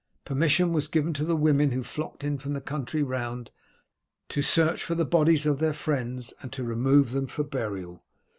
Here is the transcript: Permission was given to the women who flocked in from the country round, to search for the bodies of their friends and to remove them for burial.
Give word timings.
Permission 0.25 0.73
was 0.73 0.87
given 0.87 1.13
to 1.13 1.23
the 1.23 1.35
women 1.35 1.73
who 1.73 1.83
flocked 1.83 2.23
in 2.23 2.39
from 2.39 2.53
the 2.53 2.59
country 2.59 3.03
round, 3.03 3.51
to 4.29 4.41
search 4.41 4.83
for 4.83 4.95
the 4.95 5.05
bodies 5.05 5.45
of 5.45 5.59
their 5.59 5.73
friends 5.73 6.33
and 6.41 6.51
to 6.51 6.63
remove 6.63 7.11
them 7.11 7.27
for 7.27 7.43
burial. 7.43 7.99